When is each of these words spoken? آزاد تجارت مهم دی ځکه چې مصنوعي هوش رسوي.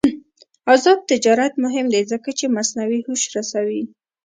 آزاد 0.73 0.99
تجارت 1.11 1.53
مهم 1.63 1.85
دی 1.93 2.01
ځکه 2.11 2.29
چې 2.37 2.45
مصنوعي 2.55 2.99
هوش 3.07 3.21
رسوي. 3.35 3.81